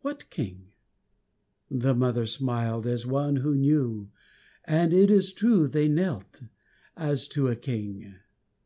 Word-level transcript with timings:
What 0.00 0.30
King? 0.30 0.72
The 1.70 1.94
mother 1.94 2.24
smiled 2.24 2.86
As 2.86 3.06
one 3.06 3.36
who 3.36 3.54
knew; 3.54 4.08
and 4.64 4.94
it 4.94 5.10
is 5.10 5.34
true 5.34 5.68
they 5.68 5.86
knelt 5.86 6.40
As 6.96 7.28
to 7.36 7.48
a 7.48 7.56
King. 7.56 8.14